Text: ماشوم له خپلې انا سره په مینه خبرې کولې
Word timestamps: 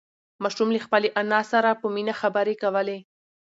ماشوم 0.43 0.69
له 0.75 0.79
خپلې 0.85 1.09
انا 1.21 1.41
سره 1.51 1.69
په 1.81 1.87
مینه 1.95 2.13
خبرې 2.21 2.55
کولې 2.63 2.97